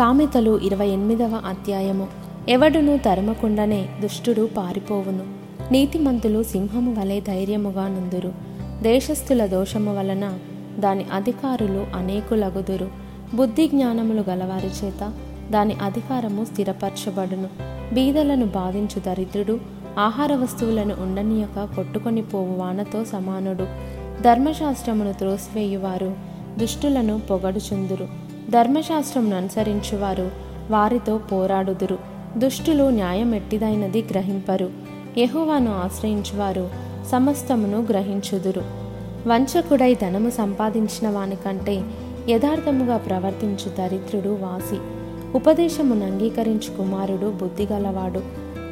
[0.00, 2.06] సామెతలు ఇరవై ఎనిమిదవ అధ్యాయము.
[2.48, 5.24] ఎవడును తరమకుండానే దుష్టుడు పారిపోవును.
[5.72, 8.32] నీతిమంతులు సింహము వలె ధైర్యముగా నుందురు.
[8.82, 10.38] దేశస్థుల దోషము వలన
[10.78, 12.88] దాని అధికారులు అనేకులగుదురు.
[13.34, 15.12] బుద్ధి జ్ఞానములు గలవారి చేత
[15.50, 17.48] దాని అధికారము స్థిరపరచబడును.
[17.94, 19.60] బీదలను బాధించు దరిద్రుడు
[19.98, 23.64] ఆహార వస్తువులను ఉండనీయక కొట్టుకొని పోవు వానతో సమానుడు.
[24.22, 26.14] ధర్మశాస్త్రమును త్రోసివేయువారు
[26.58, 30.30] దుష్టులను పొగడుచుందురు ధర్మశాస్త్రంను అనుసరించువారు.
[30.70, 31.98] వారితో పోరాడుదురు.
[32.36, 34.70] దుష్టులు న్యాయం ఎట్టిదైనది గ్రహింపరు.
[35.18, 36.70] యహోవాను ఆశ్రయించువారు
[37.12, 38.62] సమస్తమును గ్రహించుదురు.
[39.26, 41.82] వంచకుడై ధనము సంపాదించిన వానికంటే
[42.28, 44.76] యథార్థముగా ప్రవర్తించు దరిద్రుడు వాసి.
[45.36, 48.20] ఉపదేశమును అంగీకరించు కుమారుడు బుద్ధిగలవాడు.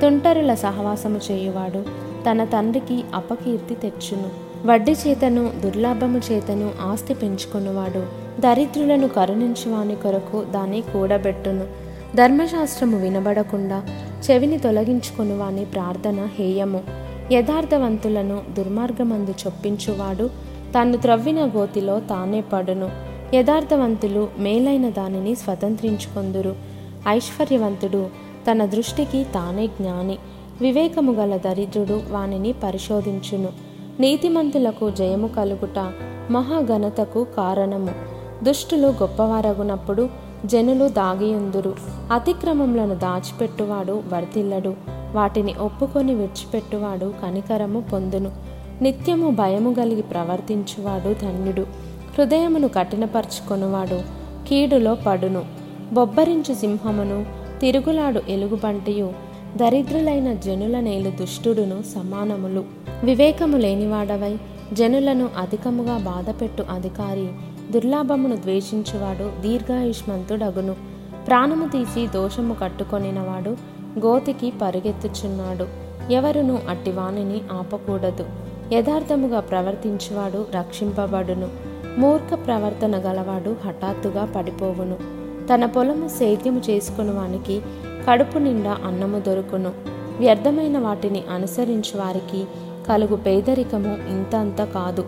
[0.00, 1.82] తుంటరుల సహవాసము చేయువాడు
[2.30, 4.47] తన తండ్రికి అపకీర్తి తెచ్చును.
[4.66, 11.64] వడ్డీ చేతను దుర్లాభము చేతను ఆస్తి పెంచుకున్నవాడు దరిద్రులను కరుణించువాని కొరకు దాన్ని కూడబెట్టును.
[12.16, 13.82] ధర్మశాస్త్రము వినబడకుండా
[14.30, 16.80] చెవిని తొలగించుకుని వాని ప్రార్థన హేయము.
[17.32, 20.30] యథార్థవంతులను దుర్మార్గమందు చొప్పించువాడు.
[20.74, 22.90] తాను త్రవ్విన గోతిలో తానే పడును.
[23.34, 26.54] యథార్థవంతులు మేలైన దానిని స్వతంత్రించుకొందురు.
[27.08, 28.06] ఐశ్వర్యవంతుడు
[28.50, 30.18] తన దృష్టికి తానే జ్ఞాని.
[30.60, 33.67] వివేకము గల దరిద్రుడు వానిని పరిశోధించును.
[34.00, 35.92] నీతిమంతులకు జయము కలుగుట
[36.30, 37.90] మహాఘనతకు కారణము.
[38.44, 40.08] దుష్టులు గొప్పవారగునప్పుడు
[40.46, 41.74] జనులు దాగియుందురు.
[42.12, 44.74] అతిక్రమములను దాచిపెట్టువాడు వర్తిల్లడు
[45.12, 48.32] వాటిని ఒప్పుకొని విడిచిపెట్టువాడు కనికరము పొందును.
[48.82, 51.62] నిత్యము భయము కలిగి ప్రవర్తించువాడు ధన్యుడు.
[52.18, 54.00] హృదయమును కఠినపరుచుకొనువాడు
[54.48, 55.44] కీడులో పడును.
[55.92, 57.26] బొబ్బరించు సింహమును
[57.60, 59.27] తిరుగులాడు ఎలుగుబంటియు.
[59.56, 62.64] దరిద్రులైన జనుల నేలు దుష్టుడును సమానములు.
[63.04, 64.36] వివేకము లేనివాడవై
[64.72, 67.28] జనులను అధికముగా బాధపెట్టు అధికారి
[67.70, 70.74] దుర్లాభమును ద్వేషించువాడు దీర్ఘాయుష్మంతుడగును.
[71.26, 73.50] ప్రాణము తీసి దోషము కట్టుకొనినవాడు
[74.06, 75.66] గోతికి పరుగెత్తుచున్నాడు.
[76.12, 78.26] ఎవరును అట్టివానిని ఆపకూడదు.
[78.72, 81.48] యథార్థముగా ప్రవర్తించువాడు రక్షింపబడును.
[81.98, 84.96] మూర్ఖ ప్రవర్తన గలవాడు హఠాత్తుగా పడిపోవును.
[85.54, 87.60] తన పొలము సేద్యము చేసుకుని వానికి
[88.08, 89.72] కడుపు నిండా అన్నము దొరుకును.
[90.18, 92.44] వ్యర్థమైన వాటిని అనుసరించు వారికి
[92.88, 95.04] కలుగు పేదరికము ఇంత అంత కాదు.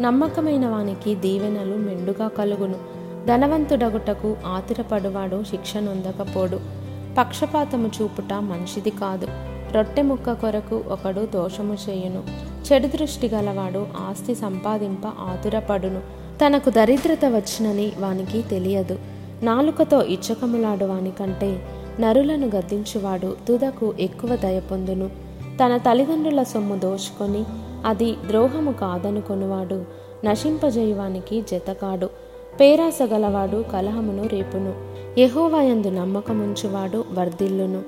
[0.00, 2.74] నమ్మకమైన వానికి దీవెనలు మెండుగా కలుగును.
[3.26, 6.60] ధనవంతుడగుటకు ఆతురపడువాడు శిక్ష నొందకపోడు.
[7.18, 9.28] పక్షపాతము చూపుట మంచిది కాదు.
[9.72, 12.22] రొట్టె ముక్క కొరకు ఒకడు దోషము చేయును.
[12.72, 16.00] చెడు దృష్టి గలవాడు ఆస్తి సంపాదింప ఆతురపడును.
[16.46, 18.98] తనకు దరిద్రత వచ్చినని వానికి తెలియదు.
[19.42, 21.62] నాలుకతో ఇచ్చకములాడు వానికంటే
[22.00, 25.10] నరులను గద్దించువాడు తుదకు ఎక్కువ దయ పొందును.
[25.64, 27.44] తన తల్లిదండ్రుల సొమ్ము దోచుకొని
[27.86, 29.84] అది ద్రోహము కాదనుకొనువాడు
[30.24, 32.06] నశింపజేయువానికి జతకాడు.
[32.60, 34.74] పేరాస గలవాడు కలహమును రేపును.
[35.20, 37.82] యహోవాయందు నమ్మకముంచువాడు వర్ధిల్లును.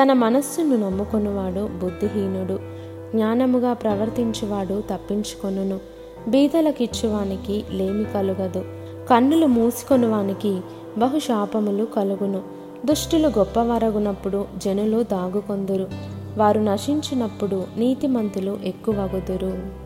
[0.00, 2.58] తన మనస్సును నమ్ముకొనువాడు బుద్ధిహీనుడు.
[3.14, 5.78] జ్ఞానముగా ప్రవర్తించువాడు తప్పించుకొనును.
[6.28, 8.64] బీదలకిచ్చువానికి లేమి కలుగదు.
[9.10, 10.60] కన్నులు మూసుకొనువానికి
[10.98, 12.61] బహుశాపములు కలుగును.
[12.86, 15.88] దుష్టులు గొప్పవరగునప్పుడు జనులు దాగుకొందురు.
[16.36, 19.81] వారు నశించినప్పుడు నీతిమంతులు ఎక్కువగుదురు.